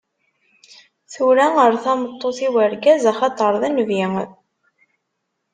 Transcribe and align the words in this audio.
Tura, 1.13 1.45
err 1.63 1.75
tameṭṭut 1.83 2.37
i 2.47 2.49
wergaz, 2.53 3.03
axaṭer 3.11 3.53
d 3.61 3.63
nnbi. 3.67 4.03